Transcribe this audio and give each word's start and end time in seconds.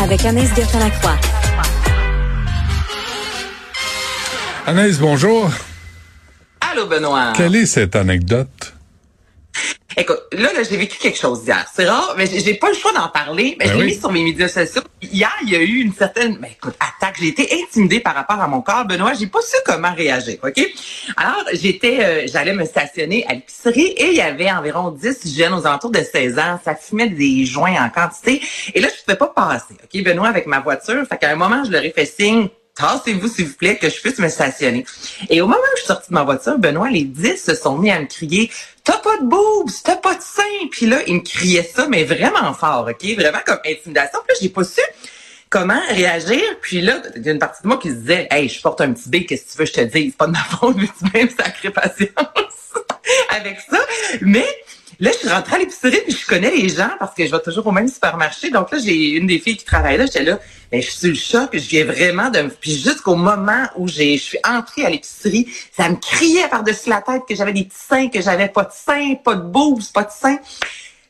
avec 0.00 0.24
Anaïs 0.24 0.54
Gertin-Lacroix. 0.54 1.16
Anaïs, 4.66 4.98
bonjour. 4.98 5.50
Allô, 6.60 6.86
Benoît. 6.86 7.32
Quelle 7.36 7.56
est 7.56 7.66
cette 7.66 7.96
anecdote? 7.96 8.61
Là, 10.32 10.52
là 10.52 10.62
j'ai 10.68 10.76
vécu 10.76 10.98
quelque 10.98 11.18
chose 11.18 11.42
hier. 11.46 11.66
C'est 11.74 11.84
rare, 11.84 12.14
mais 12.16 12.26
j'ai 12.26 12.54
pas 12.54 12.68
le 12.68 12.74
choix 12.74 12.92
d'en 12.92 13.08
parler. 13.08 13.56
Mais 13.58 13.66
Ben 13.66 13.72
je 13.72 13.74
l'ai 13.78 13.84
oui. 13.84 13.94
mis 13.94 13.98
sur 13.98 14.12
mes 14.12 14.22
médias 14.24 14.48
sociaux. 14.48 14.82
Hier, 15.00 15.32
il 15.42 15.50
y 15.50 15.56
a 15.56 15.60
eu 15.60 15.80
une 15.80 15.92
certaine, 15.92 16.36
ben, 16.36 16.48
écoute, 16.50 16.74
attaque. 16.80 17.16
J'ai 17.20 17.28
été 17.28 17.48
intimidée 17.62 18.00
par 18.00 18.14
rapport 18.14 18.40
à 18.40 18.46
mon 18.48 18.60
corps, 18.62 18.84
Benoît. 18.84 19.12
J'ai 19.14 19.26
pas 19.26 19.40
su 19.42 19.56
comment 19.64 19.92
réagir, 19.94 20.38
OK? 20.42 20.60
Alors, 21.16 21.44
j'étais, 21.52 21.98
euh, 22.00 22.26
j'allais 22.26 22.54
me 22.54 22.64
stationner 22.64 23.24
à 23.28 23.34
l'épicerie 23.34 23.88
et 23.96 24.10
il 24.10 24.16
y 24.16 24.20
avait 24.20 24.50
environ 24.50 24.90
10 24.90 25.36
jeunes 25.36 25.54
aux 25.54 25.66
alentours 25.66 25.90
de 25.90 26.00
16 26.02 26.38
ans. 26.38 26.60
Ça 26.64 26.74
fumait 26.74 27.08
des 27.08 27.44
joints 27.44 27.74
en 27.84 27.88
quantité. 27.90 28.40
Et 28.74 28.80
là, 28.80 28.88
je 28.88 28.94
ne 28.94 29.16
pouvais 29.16 29.16
pas 29.16 29.28
passer, 29.34 29.74
OK, 29.82 30.02
Benoît, 30.02 30.28
avec 30.28 30.46
ma 30.46 30.60
voiture. 30.60 31.04
Fait 31.08 31.18
qu'à 31.18 31.30
un 31.30 31.36
moment, 31.36 31.64
je 31.64 31.70
leur 31.70 31.84
ai 31.84 31.90
fait 31.90 32.06
signe 32.06 32.48
Tassez-vous, 32.82 33.28
s'il 33.28 33.46
vous 33.46 33.54
plaît, 33.54 33.76
que 33.76 33.88
je 33.88 34.00
puisse 34.00 34.18
me 34.18 34.28
stationner. 34.28 34.84
Et 35.30 35.40
au 35.40 35.46
moment 35.46 35.60
où 35.60 35.76
je 35.76 35.82
suis 35.82 35.86
sortie 35.86 36.08
de 36.08 36.14
ma 36.14 36.24
voiture, 36.24 36.58
Benoît, 36.58 36.90
les 36.90 37.04
10 37.04 37.36
se 37.36 37.54
sont 37.54 37.78
mis 37.78 37.92
à 37.92 38.00
me 38.00 38.06
crier 38.06 38.50
T'as 38.82 38.98
pas 38.98 39.18
de 39.18 39.24
boobs, 39.24 39.70
t'as 39.84 39.94
pas 39.94 40.16
de 40.16 40.20
seins. 40.20 40.66
Puis 40.72 40.86
là, 40.86 40.98
ils 41.06 41.14
me 41.14 41.20
criaient 41.20 41.62
ça, 41.62 41.86
mais 41.88 42.02
vraiment 42.02 42.52
fort, 42.52 42.88
OK? 42.90 43.16
Vraiment 43.16 43.38
comme 43.46 43.60
intimidation. 43.64 44.18
Puis 44.26 44.34
là, 44.34 44.38
j'ai 44.42 44.48
pas 44.48 44.64
su 44.64 44.80
comment 45.48 45.80
réagir. 45.90 46.42
Puis 46.60 46.80
là, 46.80 47.00
il 47.14 47.22
y 47.22 47.28
a 47.28 47.32
une 47.32 47.38
partie 47.38 47.62
de 47.62 47.68
moi 47.68 47.78
qui 47.78 47.90
se 47.90 47.94
disait 47.94 48.26
Hey, 48.32 48.48
je 48.48 48.60
porte 48.60 48.80
un 48.80 48.92
petit 48.92 49.08
B, 49.08 49.26
qu'est-ce 49.26 49.44
que 49.44 49.52
tu 49.52 49.58
veux 49.58 49.64
que 49.64 49.70
je 49.70 49.74
te 49.74 49.80
dise? 49.82 50.10
C'est 50.10 50.16
pas 50.16 50.26
de 50.26 50.32
ma 50.32 50.42
faute, 50.42 50.76
mais 50.80 50.88
tu 50.88 51.16
même 51.16 51.30
sacré 51.30 51.70
patience 51.70 52.08
avec 53.28 53.60
ça. 53.60 53.78
Mais 54.22 54.48
là, 55.02 55.10
je 55.12 55.18
suis 55.18 55.28
rentrée 55.28 55.56
à 55.56 55.58
l'épicerie 55.58 56.00
puis 56.06 56.16
je 56.16 56.24
connais 56.24 56.52
les 56.52 56.68
gens 56.68 56.90
parce 56.98 57.14
que 57.14 57.26
je 57.26 57.30
vais 57.30 57.40
toujours 57.40 57.66
au 57.66 57.72
même 57.72 57.88
supermarché. 57.88 58.50
Donc 58.50 58.70
là, 58.70 58.78
j'ai 58.78 59.10
une 59.10 59.26
des 59.26 59.40
filles 59.40 59.56
qui 59.56 59.64
travaille 59.64 59.98
là. 59.98 60.06
J'étais 60.06 60.22
là, 60.22 60.38
ben, 60.70 60.80
je 60.80 60.90
suis 60.90 61.08
le 61.08 61.14
choc. 61.14 61.50
Je 61.52 61.58
viens 61.58 61.84
vraiment 61.84 62.30
de. 62.30 62.48
Puis 62.60 62.78
jusqu'au 62.78 63.16
moment 63.16 63.64
où 63.76 63.88
j'ai, 63.88 64.16
je 64.16 64.22
suis 64.22 64.38
entrée 64.48 64.86
à 64.86 64.90
l'épicerie, 64.90 65.48
ça 65.76 65.88
me 65.88 65.96
criait 65.96 66.46
par-dessus 66.48 66.88
la 66.88 67.02
tête 67.02 67.22
que 67.28 67.34
j'avais 67.34 67.52
des 67.52 67.64
petits 67.64 67.84
seins, 67.88 68.08
que 68.08 68.22
j'avais 68.22 68.48
pas 68.48 68.62
de 68.62 68.72
seins, 68.72 69.14
pas 69.16 69.34
de 69.34 69.42
boobs, 69.42 69.82
pas 69.92 70.04
de 70.04 70.12
seins. 70.12 70.38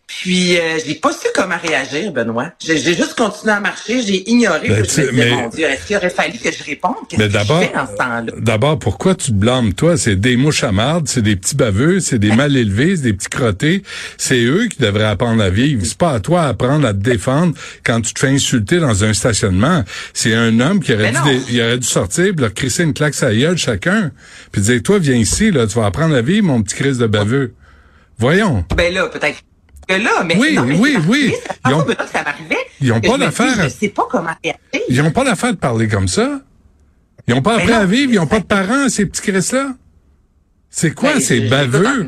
Puis 0.06 0.58
euh, 0.58 0.78
j'ai 0.84 0.94
pas 0.96 1.12
su 1.12 1.26
comment 1.34 1.56
réagir, 1.62 2.12
Benoît. 2.12 2.52
J'ai 2.62 2.76
j'ai 2.76 2.94
juste 2.94 3.14
continué 3.14 3.52
à 3.52 3.60
marcher, 3.60 4.02
j'ai 4.02 4.28
ignoré. 4.30 4.68
Ben, 4.68 4.74
je 4.76 4.80
me 4.80 4.86
disais, 4.86 5.08
mais- 5.12 5.30
mon 5.30 5.48
Dieu, 5.48 5.64
est-ce 5.64 5.86
qu'il 5.86 5.96
aurait 5.96 6.10
fallu 6.10 6.38
que 6.38 6.52
je 6.52 6.62
réponde? 6.62 6.94
Qu'est-ce 7.08 7.22
que 7.22 7.30
je 7.30 7.38
fais 7.38 7.72
ce 7.90 7.96
temps-là? 7.96 8.32
d'abord, 8.38 8.78
pourquoi 8.78 9.14
tu 9.14 9.28
te 9.28 9.36
blâmes, 9.36 9.72
toi? 9.72 9.96
C'est 9.96 10.16
des 10.16 10.36
mouches 10.36 10.64
à 10.64 10.72
marde, 10.72 11.08
c'est 11.08 11.22
des 11.22 11.36
petits 11.36 11.56
baveux, 11.56 12.00
c'est 12.00 12.18
des 12.18 12.30
mal 12.32 12.56
élevés, 12.56 12.96
c'est 12.96 13.02
des 13.02 13.12
petits 13.14 13.30
crottés. 13.30 13.82
C'est 14.18 14.42
eux 14.42 14.68
qui 14.68 14.78
devraient 14.82 15.04
apprendre 15.04 15.42
à 15.42 15.50
vivre. 15.50 15.84
C'est 15.84 15.98
pas 15.98 16.12
à 16.12 16.20
toi 16.20 16.46
d'apprendre 16.46 16.86
à 16.86 16.92
te 16.92 16.98
défendre 16.98 17.54
quand 17.84 18.00
tu 18.02 18.12
te 18.12 18.20
fais 18.20 18.28
insulter 18.28 18.80
dans 18.80 19.04
un 19.04 19.14
stationnement. 19.14 19.82
C'est 20.12 20.34
un 20.34 20.60
homme 20.60 20.80
qui 20.80 20.92
aurait, 20.92 21.12
Mais 21.12 21.36
dû, 21.38 21.40
il 21.50 21.60
aurait 21.62 21.78
dû 21.78 21.86
sortir, 21.86 22.32
leur 22.36 22.52
crisser 22.52 22.82
une 22.82 22.94
claque 22.94 23.20
à 23.22 23.34
gueule 23.34 23.56
chacun. 23.56 24.10
Puis 24.50 24.62
dire, 24.62 24.82
toi, 24.82 24.98
viens 24.98 25.16
ici, 25.16 25.50
là, 25.50 25.66
tu 25.66 25.78
vas 25.78 25.86
apprendre 25.86 26.14
à 26.14 26.22
vivre, 26.22 26.46
mon 26.46 26.62
petit 26.62 26.74
crise 26.74 26.98
de 26.98 27.06
baveux. 27.06 27.54
Voyons. 28.18 28.64
Ben 28.76 28.92
là, 28.92 29.06
peut-être 29.06 29.38
là, 29.88 30.22
mais 30.24 30.36
Oui, 30.36 30.54
non, 30.54 30.64
mais 30.64 30.76
oui, 30.78 30.96
oui. 31.08 31.34
Ils 31.66 31.74
ont- 31.74 31.86
ça, 31.86 32.06
ça 32.06 32.22
m'arrivait. 32.22 32.56
ils 32.80 32.92
ont 32.92 33.00
que 33.00 33.08
pas 33.08 33.18
d'affaire 33.18 33.54
Je 33.64 33.68
sais 33.68 33.88
pas 33.88 34.06
comment 34.10 34.30
réagir. 34.42 34.60
Ils 34.88 35.00
ont 35.02 35.10
pas 35.10 35.24
l'affaire 35.24 35.52
de 35.52 35.58
parler 35.58 35.88
comme 35.88 36.08
ça. 36.08 36.40
Ils 37.26 37.34
ont 37.34 37.42
pas 37.42 37.56
appris 37.56 37.72
à 37.72 37.84
vivre, 37.84 38.12
ils 38.12 38.18
ont 38.18 38.24
c'est 38.24 38.30
pas 38.30 38.40
de 38.40 38.44
parents, 38.44 38.88
ces 38.88 39.06
petits 39.06 39.22
Chris-là. 39.22 39.68
C'est 40.70 40.92
quoi, 40.92 41.14
Ben, 41.14 41.20
ces 41.20 41.40
baveux? 41.48 42.06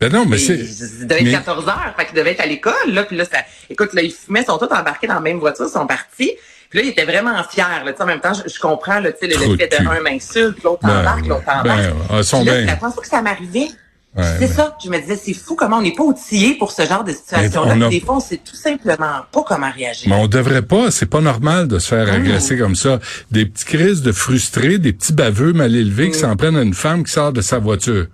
Ben 0.00 0.12
non, 0.12 0.24
mais 0.26 0.38
c'est... 0.38 0.54
Il 0.56 1.06
devait 1.08 1.20
être 1.20 1.24
mais- 1.26 1.32
14 1.32 1.66
heures, 1.68 1.94
fait 1.98 2.06
qu'il 2.06 2.14
devait 2.14 2.30
être 2.32 2.40
à 2.40 2.46
l'école, 2.46 2.72
là, 2.92 3.02
puis 3.04 3.16
là, 3.16 3.24
ça, 3.24 3.38
écoute, 3.68 3.92
là, 3.94 4.02
ils 4.02 4.12
fumaient, 4.12 4.44
sont 4.44 4.56
tous 4.58 4.72
embarqués 4.72 5.06
dans 5.08 5.14
la 5.14 5.20
même 5.20 5.38
voiture, 5.38 5.66
ils 5.68 5.72
sont 5.72 5.86
partis. 5.86 6.32
Puis 6.70 6.78
là, 6.78 6.84
ils 6.84 6.88
étaient 6.90 7.04
vraiment 7.04 7.42
fiers, 7.50 7.62
là, 7.84 7.90
tu 7.92 7.96
sais, 7.96 8.02
en 8.02 8.06
même 8.06 8.20
temps, 8.20 8.32
je, 8.32 8.48
je 8.52 8.60
comprends, 8.60 9.00
là, 9.00 9.10
le, 9.10 9.12
fait 9.12 9.26
de 9.28 9.88
un 9.88 10.00
m'insulte, 10.00 10.62
l'autre 10.62 10.82
Ben, 10.86 11.00
embarque, 11.00 11.26
l'autre 11.26 11.48
embarque. 11.48 11.66
ben, 11.66 11.94
ils 12.18 12.24
sont 12.24 12.44
là, 12.44 12.52
bien. 12.52 12.54
c'est 12.60 12.66
la 12.66 12.76
première 12.76 12.94
fois 12.94 13.02
que 13.02 13.08
ça 13.08 13.22
m'arrivait. 13.22 13.68
Ouais, 14.16 14.24
c'est 14.38 14.46
ouais. 14.46 14.46
ça, 14.48 14.76
je 14.82 14.88
me 14.90 14.98
disais, 14.98 15.16
c'est 15.16 15.34
fou 15.34 15.54
comment 15.54 15.78
on 15.78 15.82
n'est 15.82 15.94
pas 15.94 16.02
outillé 16.02 16.54
pour 16.54 16.72
ce 16.72 16.82
genre 16.86 17.04
de 17.04 17.12
situation-là. 17.12 17.86
a- 17.86 17.88
Des 17.90 18.00
fois, 18.00 18.16
on 18.16 18.20
sait 18.20 18.38
tout 18.38 18.56
simplement 18.56 19.20
pas 19.30 19.44
comment 19.46 19.70
réagir. 19.70 20.08
Mais 20.08 20.16
on 20.16 20.26
devrait 20.26 20.62
pas, 20.62 20.90
c'est 20.90 21.06
pas 21.06 21.20
normal 21.20 21.68
de 21.68 21.78
se 21.78 21.88
faire 21.88 22.08
Ah. 22.10 22.14
agresser 22.14 22.56
comme 22.58 22.74
ça. 22.74 22.98
Des 23.30 23.46
petits 23.46 23.64
crises 23.66 24.02
de 24.02 24.10
frustrés, 24.10 24.78
des 24.78 24.92
petits 24.92 25.12
baveux 25.12 25.52
mal 25.52 25.76
élevés 25.76 26.08
Mm. 26.08 26.12
qui 26.12 26.18
s'en 26.18 26.34
prennent 26.36 26.56
à 26.56 26.62
une 26.62 26.74
femme 26.74 27.04
qui 27.04 27.12
sort 27.12 27.32
de 27.32 27.42
sa 27.42 27.58
voiture. 27.58 28.06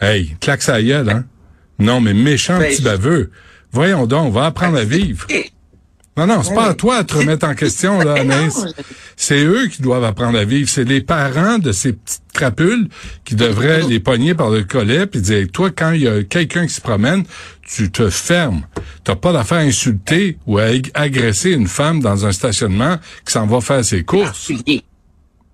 Hey, 0.00 0.36
claque 0.40 0.62
sa 0.62 0.82
gueule, 0.82 1.08
hein? 1.08 1.24
Non, 1.78 2.00
mais 2.00 2.12
méchant 2.12 2.58
Ben, 2.58 2.68
petit 2.68 2.78
je- 2.82 2.84
baveux. 2.84 3.30
Voyons 3.72 4.06
donc, 4.06 4.26
on 4.26 4.30
va 4.30 4.46
apprendre 4.46 4.76
à 4.76 4.84
vivre. 4.84 5.26
Non, 6.26 6.36
non, 6.36 6.42
c'est 6.42 6.54
pas 6.54 6.66
à 6.68 6.74
toi 6.74 7.02
de 7.02 7.06
te 7.08 7.14
remettre 7.16 7.46
en 7.46 7.54
question, 7.54 7.98
là, 8.00 8.14
Anaïs. 8.20 8.64
C'est 9.16 9.42
eux 9.44 9.66
qui 9.68 9.80
doivent 9.82 10.04
apprendre 10.04 10.38
à 10.38 10.44
vivre. 10.44 10.68
C'est 10.68 10.84
les 10.84 11.00
parents 11.00 11.58
de 11.58 11.72
ces 11.72 11.92
petites 11.94 12.20
crapules 12.32 12.88
qui 13.24 13.34
devraient 13.34 13.82
les 13.82 14.00
pogner 14.00 14.34
par 14.34 14.50
le 14.50 14.64
collet 14.64 15.06
puis 15.06 15.20
dire, 15.20 15.46
toi, 15.52 15.70
quand 15.70 15.92
il 15.92 16.02
y 16.02 16.08
a 16.08 16.22
quelqu'un 16.22 16.66
qui 16.66 16.74
se 16.74 16.80
promène, 16.80 17.24
tu 17.62 17.90
te 17.90 18.08
fermes. 18.10 18.62
T'as 19.04 19.16
pas 19.16 19.32
d'affaire 19.32 19.58
à 19.58 19.62
insulter 19.62 20.36
ou 20.46 20.58
à 20.58 20.64
ag- 20.64 20.90
agresser 20.94 21.50
une 21.52 21.68
femme 21.68 22.00
dans 22.00 22.26
un 22.26 22.32
stationnement 22.32 22.96
qui 23.26 23.32
s'en 23.32 23.46
va 23.46 23.60
faire 23.60 23.84
ses 23.84 24.02
courses. 24.04 24.46
particulier. 24.48 24.82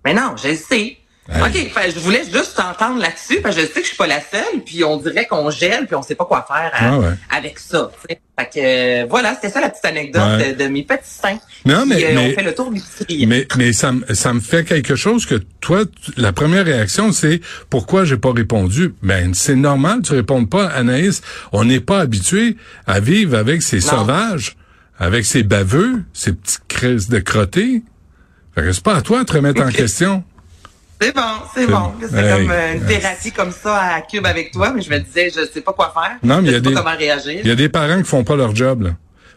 Mais 0.04 0.14
non, 0.14 0.34
je 0.42 0.48
le 0.48 0.56
sais. 0.56 0.98
OK, 1.28 1.52
fait, 1.72 1.90
je 1.92 1.98
voulais 1.98 2.22
juste 2.24 2.54
t'entendre 2.56 3.00
là-dessus, 3.00 3.40
parce 3.42 3.56
que 3.56 3.62
je 3.62 3.66
sais 3.66 3.72
que 3.74 3.82
je 3.82 3.86
suis 3.88 3.96
pas 3.96 4.06
la 4.06 4.20
seule, 4.20 4.62
puis 4.64 4.84
on 4.84 4.96
dirait 4.96 5.26
qu'on 5.26 5.50
gèle, 5.50 5.86
puis 5.86 5.96
on 5.96 6.02
sait 6.02 6.14
pas 6.14 6.24
quoi 6.24 6.46
faire 6.46 6.70
à- 6.72 6.94
Ah 6.94 6.98
ouais. 6.98 7.14
avec 7.36 7.58
ça. 7.58 7.90
Fait 8.08 8.20
que 8.54 8.58
euh, 9.02 9.06
voilà, 9.08 9.34
c'était 9.34 9.50
ça 9.50 9.60
la 9.60 9.70
petite 9.70 9.84
anecdote 9.86 10.22
Ouais. 10.22 10.52
de, 10.54 10.62
de 10.64 10.68
mes 10.68 10.82
petits 10.84 11.00
seins. 11.08 11.38
Non, 11.64 11.84
mais- 11.86 12.04
euh, 12.04 12.08
mais- 12.14 12.32
on 12.32 12.34
fait 12.38 12.42
le 12.44 12.54
tour 12.54 12.70
l'épicerie. 12.70 13.26
Mais, 13.26 13.48
mais 13.56 13.72
ça, 13.72 13.92
me- 13.92 14.14
ça 14.14 14.32
me 14.34 14.40
fait 14.40 14.64
quelque 14.64 14.94
chose 14.94 15.26
que 15.26 15.36
toi, 15.60 15.82
la 16.16 16.32
première 16.32 16.64
réaction, 16.64 17.10
c'est 17.12 17.40
pourquoi 17.70 18.04
j'ai 18.04 18.18
pas 18.18 18.32
répondu. 18.32 18.94
Ben, 19.02 19.34
c'est 19.34 19.56
normal, 19.56 20.02
tu 20.02 20.12
réponds 20.12 20.44
pas, 20.44 20.66
Anaïs. 20.66 21.22
On 21.52 21.64
n'est 21.64 21.80
pas 21.80 22.00
habitué 22.00 22.56
à 22.86 23.00
vivre 23.00 23.36
avec 23.36 23.62
ces 23.62 23.80
sauvages, 23.80 24.56
avec 24.98 25.24
ces 25.24 25.42
baveux, 25.42 26.04
ces 26.12 26.32
petites 26.32 26.60
crises 26.68 27.08
de 27.08 27.18
crottés. 27.18 27.82
Fait 28.54 28.62
que 28.62 28.72
c'est 28.72 28.84
pas 28.84 28.96
à 28.96 29.02
toi 29.02 29.20
de 29.20 29.24
te 29.24 29.32
remettre 29.32 29.62
en 29.62 29.70
question. 29.70 30.22
C'est 31.00 31.14
bon, 31.14 31.22
c'est 31.54 31.66
bon. 31.66 31.92
C'est 32.00 32.16
Hey. 32.18 32.32
comme 32.46 32.50
euh, 32.50 32.74
une 32.74 32.86
thérapie 32.86 33.32
comme 33.32 33.50
ça 33.52 33.78
à 33.96 34.00
Cube 34.02 34.24
avec 34.24 34.50
toi, 34.52 34.72
mais 34.74 34.80
je 34.80 34.90
me 34.90 34.98
disais, 34.98 35.28
je 35.30 35.46
sais 35.52 35.60
pas 35.60 35.72
quoi 35.72 35.92
faire. 35.94 36.16
Non, 36.22 36.40
mais 36.40 36.48
je 36.48 36.54
sais 36.54 36.62
pas 36.62 36.68
des- 36.70 36.74
comment 36.74 36.96
réagir. 36.96 37.40
Il 37.42 37.48
y 37.48 37.50
a 37.50 37.54
des 37.54 37.68
parents 37.68 37.98
qui 37.98 38.08
font 38.08 38.24
pas 38.24 38.36
leur 38.36 38.54
job, 38.56 38.82
là. 38.82 38.90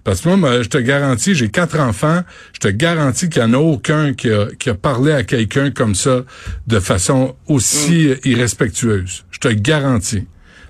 Parce 0.06 0.22
que 0.22 0.30
moi, 0.30 0.62
je 0.64 0.70
te 0.70 0.78
garantis, 0.78 1.36
j'ai 1.36 1.50
quatre 1.50 1.78
enfants, 1.78 2.22
je 2.54 2.60
te 2.60 2.70
garantis 2.70 3.28
qu'il 3.30 3.44
n'y 3.44 3.50
en 3.50 3.54
a 3.54 3.62
aucun 3.62 4.14
qui 4.14 4.32
a, 4.32 4.46
qui 4.58 4.70
a 4.70 4.74
parlé 4.74 5.12
à 5.12 5.24
quelqu'un 5.24 5.72
comme 5.72 5.94
ça 5.96 6.22
de 6.68 6.80
façon 6.80 7.36
aussi 7.48 8.08
Mm. 8.08 8.30
irrespectueuse. 8.30 9.26
Je 9.32 9.40
te 9.40 9.50
garantis. 9.50 10.26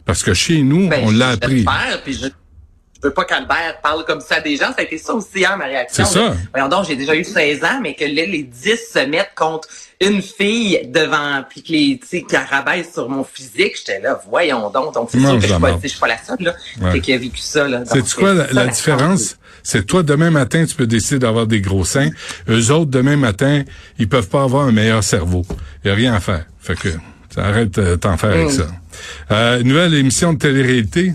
Parce 0.06 0.24
que 0.24 0.34
chez 0.34 0.64
nous, 0.64 0.90
Ben, 0.90 1.02
on 1.04 1.12
l'a 1.12 1.30
appris. 1.30 1.58
j'espère, 1.58 2.02
puis 2.04 2.14
je- 2.14 2.28
je 3.02 3.08
veux 3.08 3.14
pas 3.14 3.24
qu'Albert 3.26 3.80
parle 3.82 4.04
comme 4.06 4.20
ça 4.22 4.36
à 4.36 4.42
des 4.42 4.58
gens. 4.58 4.68
Ça 4.68 4.76
a 4.80 4.82
été 4.84 4.98
ça 4.98 5.14
aussi, 5.14 5.46
hein, 5.46 5.56
ma 5.58 5.66
réaction. 5.66 6.04
C'est 6.06 6.14
ça. 6.20 6.34
Voyons 6.54 6.68
donc, 6.70 6.86
j'ai 6.86 6.96
déjà 6.96 7.16
eu 7.16 7.24
16 7.24 7.64
ans, 7.64 7.80
mais 7.82 7.94
que 7.96 8.04
là, 8.04 8.26
les 8.26 8.44
10 8.44 8.78
se 8.94 9.06
mettent 9.06 9.32
contre 9.36 9.68
une 10.02 10.22
fille 10.22 10.82
devant, 10.88 11.44
puis 11.50 11.62
que 11.64 11.72
les, 11.72 12.00
tu 12.10 12.20
sais, 12.30 12.38
rabaisse 12.38 12.94
sur 12.94 13.08
mon 13.10 13.24
physique. 13.24 13.76
J'étais 13.78 14.00
là, 14.02 14.22
voyons 14.30 14.70
donc. 14.70 14.94
Donc, 14.94 15.10
c'est 15.12 15.20
sûr 15.20 15.36
que 15.36 15.42
je 15.42 15.46
suis 15.48 15.54
pas, 15.54 15.60
marde. 15.60 15.76
tu 15.76 15.82
sais, 15.82 15.88
je 15.88 15.92
suis 15.94 16.00
pas 16.00 16.08
la 16.08 16.18
seule, 16.18 16.38
là, 16.40 16.54
Ouais. 16.82 17.00
qui 17.02 17.14
a 17.14 17.18
vécu 17.18 17.38
ça, 17.40 17.68
là. 17.68 17.84
C'est 17.86 18.14
quoi 18.16 18.34
la, 18.34 18.68
différence? 18.68 19.38
C'est 19.64 19.86
toi, 19.86 20.04
demain 20.04 20.30
matin, 20.32 20.66
tu 20.66 20.76
peux 20.76 20.88
décider 20.88 21.20
d'avoir 21.20 21.48
des 21.48 21.60
gros 21.62 21.84
seins. 21.86 22.10
Eux 22.50 22.72
autres, 22.72 22.92
demain 22.92 23.18
matin, 23.18 23.64
ils 23.98 24.08
peuvent 24.08 24.30
pas 24.30 24.44
avoir 24.44 24.68
un 24.68 24.72
meilleur 24.72 25.04
cerveau. 25.04 25.46
Il 25.84 25.90
y 25.90 25.92
a 25.92 25.96
rien 25.96 26.14
à 26.14 26.20
faire. 26.22 26.46
Fait 26.60 26.76
que, 26.76 26.90
arrête 27.38 27.72
de 27.72 27.96
t'en 27.96 28.16
faire 28.18 28.32
avec 28.32 28.48
Mm. 28.48 28.52
ça. 28.52 28.68
Euh, 29.32 29.64
nouvelle 29.64 29.94
émission 29.94 30.34
de 30.34 30.40
télé-réalité. 30.40 31.14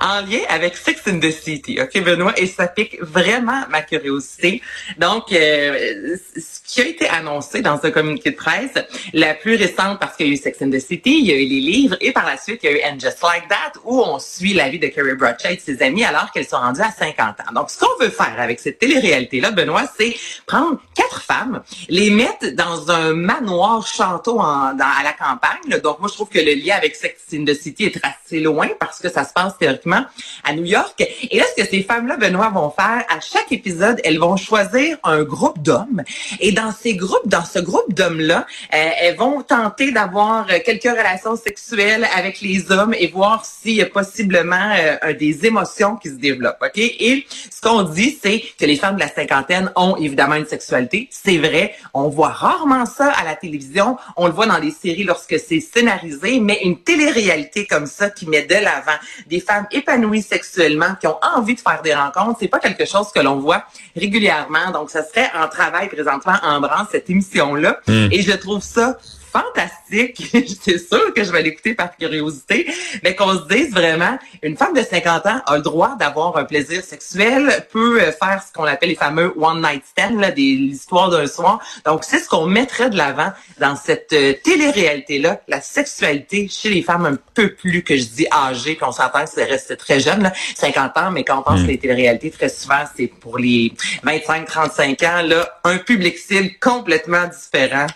En 0.00 0.20
lien 0.22 0.40
avec 0.48 0.76
Sex 0.76 1.02
in 1.06 1.20
the 1.20 1.30
City, 1.30 1.78
ok 1.80 2.02
Benoît, 2.02 2.32
et 2.36 2.46
ça 2.46 2.68
pique 2.68 3.00
vraiment 3.00 3.62
ma 3.68 3.82
curiosité. 3.82 4.62
Donc, 4.98 5.32
euh, 5.32 6.16
ce 6.36 6.60
qui 6.64 6.80
a 6.80 6.86
été 6.86 7.08
annoncé 7.08 7.62
dans 7.62 7.80
ce 7.80 7.88
communiqué 7.88 8.30
de 8.30 8.36
presse, 8.36 8.74
la 9.12 9.34
plus 9.34 9.56
récente 9.56 9.98
parce 9.98 10.16
qu'il 10.16 10.26
y 10.26 10.30
a 10.30 10.32
eu 10.32 10.36
Sex 10.36 10.62
in 10.62 10.70
the 10.70 10.78
City, 10.80 11.18
il 11.20 11.26
y 11.26 11.32
a 11.32 11.34
eu 11.34 11.46
les 11.46 11.60
livres, 11.60 11.96
et 12.00 12.12
par 12.12 12.26
la 12.26 12.36
suite, 12.36 12.60
il 12.62 12.70
y 12.70 12.74
a 12.74 12.76
eu 12.76 12.80
And 12.92 12.98
Just 12.98 13.22
Like 13.22 13.48
That, 13.48 13.80
où 13.84 14.00
on 14.00 14.18
suit 14.18 14.54
la 14.54 14.68
vie 14.68 14.78
de 14.78 14.88
Carrie 14.88 15.14
Bradshaw 15.14 15.50
et 15.50 15.56
de 15.56 15.60
ses 15.60 15.82
amis 15.82 16.04
alors 16.04 16.30
qu'elles 16.32 16.46
sont 16.46 16.56
rendues 16.56 16.80
à 16.80 16.90
50 16.90 17.40
ans. 17.40 17.52
Donc, 17.54 17.70
ce 17.70 17.78
qu'on 17.78 17.98
veut 18.00 18.10
faire 18.10 18.36
avec 18.38 18.60
cette 18.60 18.78
télé-réalité-là, 18.78 19.50
Benoît, 19.50 19.84
c'est 19.98 20.14
prendre 20.46 20.80
quatre 20.94 21.22
femmes, 21.22 21.62
les 21.88 22.10
mettre 22.10 22.50
dans 22.54 22.90
un 22.90 23.12
manoir 23.12 23.86
château 23.86 24.40
à 24.40 24.74
la 24.76 25.12
campagne. 25.12 25.80
Donc, 25.82 26.00
moi, 26.00 26.08
je 26.08 26.14
trouve 26.14 26.28
que 26.28 26.38
le 26.38 26.54
lien 26.54 26.76
avec 26.76 26.96
Sex 26.96 27.20
in 27.34 27.44
the 27.44 27.54
City 27.54 27.84
est 27.84 28.00
assez 28.02 28.40
loin 28.40 28.68
parce 28.78 28.98
que 29.00 29.08
ça 29.08 29.24
se 29.24 29.32
passe 29.32 29.49
théoriquement 29.58 30.04
à 30.44 30.52
New 30.52 30.64
York. 30.64 31.02
Et 31.30 31.38
là, 31.38 31.44
ce 31.56 31.62
que 31.62 31.68
ces 31.68 31.82
femmes-là, 31.82 32.16
Benoît, 32.16 32.50
vont 32.50 32.70
faire, 32.70 33.04
à 33.08 33.20
chaque 33.20 33.50
épisode, 33.52 34.00
elles 34.04 34.18
vont 34.18 34.36
choisir 34.36 34.98
un 35.04 35.22
groupe 35.22 35.60
d'hommes. 35.62 36.02
Et 36.40 36.52
dans 36.52 36.72
ces 36.72 36.94
groupes, 36.94 37.26
dans 37.26 37.44
ce 37.44 37.58
groupe 37.58 37.92
d'hommes-là, 37.92 38.46
euh, 38.74 38.90
elles 39.00 39.16
vont 39.16 39.42
tenter 39.42 39.92
d'avoir 39.92 40.46
euh, 40.50 40.58
quelques 40.64 40.84
relations 40.84 41.36
sexuelles 41.36 42.06
avec 42.16 42.40
les 42.40 42.70
hommes 42.70 42.94
et 42.98 43.08
voir 43.08 43.44
s'il 43.44 43.74
y 43.74 43.82
a 43.82 43.86
possiblement 43.86 44.74
euh, 45.04 45.12
des 45.14 45.46
émotions 45.46 45.96
qui 45.96 46.08
se 46.08 46.14
développent. 46.14 46.62
OK? 46.62 46.78
Et 46.78 47.26
ce 47.50 47.60
qu'on 47.60 47.82
dit, 47.82 48.18
c'est 48.22 48.42
que 48.58 48.64
les 48.64 48.76
femmes 48.76 48.96
de 48.96 49.00
la 49.00 49.08
cinquantaine 49.08 49.70
ont 49.76 49.96
évidemment 49.96 50.36
une 50.36 50.46
sexualité. 50.46 51.08
C'est 51.10 51.38
vrai. 51.38 51.74
On 51.94 52.08
voit 52.08 52.28
rarement 52.28 52.86
ça 52.86 53.10
à 53.12 53.24
la 53.24 53.34
télévision. 53.34 53.96
On 54.16 54.26
le 54.26 54.32
voit 54.32 54.46
dans 54.46 54.58
les 54.58 54.70
séries 54.70 55.04
lorsque 55.04 55.38
c'est 55.38 55.60
scénarisé, 55.60 56.40
mais 56.40 56.60
une 56.64 56.78
télé-réalité 56.82 57.66
comme 57.66 57.86
ça 57.86 58.10
qui 58.10 58.28
met 58.28 58.42
de 58.42 58.54
l'avant 58.54 58.98
des 59.26 59.39
femmes 59.40 59.66
épanouies 59.70 60.22
sexuellement, 60.22 60.94
qui 61.00 61.06
ont 61.06 61.18
envie 61.36 61.54
de 61.54 61.60
faire 61.60 61.82
des 61.82 61.94
rencontres, 61.94 62.38
c'est 62.40 62.48
pas 62.48 62.60
quelque 62.60 62.84
chose 62.84 63.08
que 63.14 63.20
l'on 63.20 63.36
voit 63.36 63.64
régulièrement. 63.96 64.70
Donc, 64.72 64.90
ça 64.90 65.02
serait 65.02 65.30
en 65.34 65.48
travail 65.48 65.88
présentement 65.88 66.36
en 66.42 66.60
branle 66.60 66.86
cette 66.90 67.08
émission-là. 67.10 67.80
Et 67.88 68.22
je 68.22 68.32
trouve 68.32 68.62
ça 68.62 68.96
fantastique. 69.30 70.30
J'étais 70.32 70.78
sûre 70.78 71.12
que 71.14 71.24
je 71.24 71.32
vais 71.32 71.42
l'écouter 71.42 71.74
par 71.74 71.96
curiosité, 71.96 72.66
mais 73.02 73.14
qu'on 73.14 73.38
se 73.38 73.46
dise 73.48 73.70
vraiment, 73.72 74.18
une 74.42 74.56
femme 74.56 74.74
de 74.74 74.82
50 74.82 75.26
ans 75.26 75.40
a 75.46 75.56
le 75.56 75.62
droit 75.62 75.96
d'avoir 75.96 76.36
un 76.36 76.44
plaisir 76.44 76.82
sexuel, 76.82 77.66
peut 77.70 78.00
euh, 78.00 78.12
faire 78.12 78.42
ce 78.46 78.52
qu'on 78.52 78.64
appelle 78.64 78.90
les 78.90 78.94
fameux 78.94 79.32
one 79.36 79.62
night 79.62 79.82
stand, 79.86 80.20
là, 80.20 80.30
des 80.30 80.42
histoires 80.42 81.10
d'un 81.10 81.26
soir. 81.26 81.60
Donc, 81.84 82.04
c'est 82.04 82.18
ce 82.18 82.28
qu'on 82.28 82.46
mettrait 82.46 82.90
de 82.90 82.96
l'avant 82.96 83.32
dans 83.58 83.76
cette 83.76 84.12
euh, 84.12 84.34
télé-réalité-là, 84.42 85.40
la 85.48 85.60
sexualité 85.60 86.48
chez 86.48 86.70
les 86.70 86.82
femmes 86.82 87.06
un 87.06 87.18
peu 87.34 87.54
plus 87.54 87.82
que 87.82 87.96
je 87.96 88.04
dis 88.04 88.26
âgées, 88.32 88.74
puis 88.74 88.84
on 88.84 88.92
s'entend 88.92 89.24
que 89.24 89.30
c'est 89.30 89.44
resté 89.44 89.76
très 89.76 90.00
jeune, 90.00 90.22
là, 90.22 90.32
50 90.56 90.96
ans, 90.96 91.10
mais 91.10 91.24
quand 91.24 91.38
on 91.38 91.42
pense 91.42 91.62
que 91.62 91.66
les 91.66 91.78
téléréalités, 91.78 92.30
très 92.30 92.48
souvent, 92.48 92.84
c'est 92.96 93.06
pour 93.06 93.38
les 93.38 93.72
25-35 94.04 95.06
ans, 95.06 95.22
là, 95.22 95.60
un 95.64 95.78
public 95.78 96.18
cible 96.18 96.50
complètement 96.60 97.26
différent. 97.26 97.86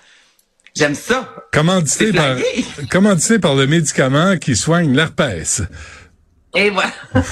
J'aime 0.76 0.96
ça. 0.96 1.32
Commandité 1.52 2.12
par, 2.12 2.36
commandité 2.90 3.38
par 3.38 3.54
le 3.54 3.68
médicament 3.68 4.36
qui 4.38 4.56
soigne 4.56 4.92
l'herpès. 4.92 5.62
Et 6.56 6.70
voilà. 6.70 6.92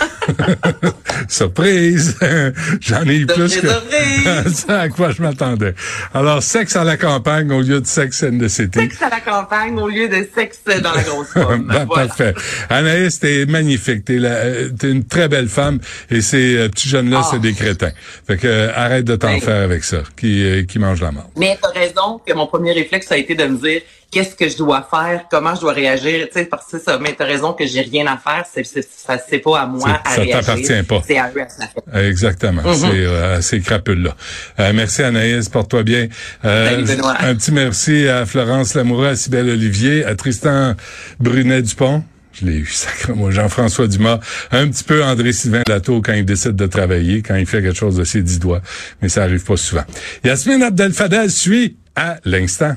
Surprise! 1.29 2.17
J'en 2.81 3.05
ai 3.05 3.17
eu 3.19 3.27
plus 3.27 3.61
que 3.61 3.69
surprise! 3.69 4.65
ça 4.67 4.81
à 4.83 4.89
quoi 4.89 5.11
je 5.13 5.23
m'attendais. 5.23 5.75
Alors, 6.13 6.43
sexe 6.43 6.77
à 6.77 6.85
la 6.85 6.97
campagne 6.97 7.51
au 7.53 7.61
lieu 7.61 7.81
de 7.81 7.87
sexe 7.87 8.23
in 8.25 8.39
the 8.39 8.49
city. 8.49 8.81
Sexe 8.81 9.03
à 9.03 9.09
la 9.11 9.21
campagne 9.21 9.79
au 9.79 9.89
lieu 9.89 10.09
de 10.09 10.27
sexe 10.35 10.61
dans 10.83 10.93
la 10.93 11.03
grosse 11.03 11.29
pomme. 11.35 11.67
Ben, 11.69 11.85
voilà. 11.87 12.07
Parfait. 12.09 12.35
Anaïs, 12.69 13.21
t'es 13.21 13.47
magnifique. 13.47 14.05
T'es, 14.05 14.19
la- 14.19 14.31
euh, 14.31 14.71
t'es 14.71 14.91
une 14.91 15.05
très 15.05 15.29
belle 15.29 15.49
femme 15.49 15.79
et 16.11 16.21
ces 16.21 16.57
euh, 16.57 16.69
petits 16.69 16.89
jeunes-là, 16.89 17.21
Ah. 17.25 17.29
c'est 17.31 17.41
des 17.41 17.53
crétins. 17.53 17.93
Fait 18.27 18.37
que 18.37 18.47
euh, 18.47 18.73
arrête 18.75 19.05
de 19.05 19.17
t'en 19.17 19.29
Ben. 19.35 19.41
faire 19.41 19.63
avec 19.63 19.85
ça, 19.85 19.99
qui, 20.17 20.45
euh, 20.45 20.65
qui 20.65 20.79
mange 20.79 21.01
la 21.01 21.13
mort. 21.13 21.31
Mais 21.37 21.59
t'as 21.63 21.71
raison 21.79 22.21
que 22.27 22.33
mon 22.35 22.47
premier 22.47 22.73
réflexe 22.73 23.11
a 23.13 23.17
été 23.17 23.35
de 23.35 23.45
me 23.45 23.57
dire 23.59 23.83
qu'est-ce 24.13 24.37
que 24.37 24.49
je 24.49 24.57
dois 24.59 24.87
faire, 24.89 25.25
comment 25.31 25.55
je 25.57 25.63
dois 25.63 25.73
réagir, 25.73 26.27
tu 26.31 26.39
sais, 26.39 26.45
parce 26.45 26.71
que 26.71 26.79
ça. 26.79 26.99
Mais 27.01 27.15
t'as 27.19 27.25
raison 27.25 27.55
que 27.55 27.67
j'ai 27.67 27.81
rien 27.81 28.07
à 28.07 28.19
faire, 28.19 28.45
c'est, 28.53 28.63
c'est, 28.65 28.87
ça, 28.89 29.19
c'est 29.29 29.39
pas 29.39 29.61
à 29.63 29.67
moi 29.67 30.01
à 30.05 30.11
ça 30.11 30.21
réagir. 30.21 30.41
t'appartient 30.41 30.83
pas. 30.87 31.03
C'est 31.05 31.19
à 31.19 31.33
eux 31.35 31.41
à 31.43 31.47
faire. 31.49 32.05
Exactement. 32.05 32.63
Mhm. 32.63 32.75
C'est 32.75 32.87
euh, 32.87 33.41
ces 33.41 33.61
crapules-là. 33.61 34.15
Euh, 34.61 34.73
merci 34.75 35.03
Anaïs, 35.03 35.49
porte-toi 35.49 35.83
bien. 35.83 36.09
Euh, 36.45 36.71
Salut, 36.71 36.85
Benoît. 36.85 37.17
un 37.21 37.35
petit 37.35 37.53
merci 37.53 38.07
à 38.07 38.27
Florence 38.27 38.75
Lamoureux, 38.75 39.09
à 39.09 39.17
Cybelle 39.17 39.49
Olivier, 39.49 40.05
à 40.05 40.15
Tristan 40.15 40.75
Brunet-Dupont. 41.19 42.05
Je 42.35 42.47
l'ai 42.47 42.57
eu, 42.57 42.67
sacré 42.71 43.15
moi, 43.15 43.31
Jean-François 43.31 43.87
Dumas, 43.89 44.21
un 44.51 44.69
petit 44.69 44.85
peu 44.85 45.03
André-Sylvain 45.03 45.63
Lato 45.69 46.01
quand 46.03 46.13
il 46.13 46.25
décide 46.27 46.57
de 46.57 46.67
travailler, 46.67 47.23
quand 47.23 47.37
il 47.37 47.47
fait 47.47 47.63
quelque 47.63 47.77
chose 47.79 47.97
de 47.97 48.05
ses 48.05 48.23
dix 48.23 48.39
doigts, 48.39 48.61
mais 49.01 49.09
ça 49.09 49.23
arrive 49.23 49.45
pas 49.45 49.57
souvent. 49.57 49.85
Yasmine 50.25 50.63
Abdel-Fadel 50.63 51.31
suit 51.31 51.77
à 51.97 52.17
l'instant. 52.25 52.75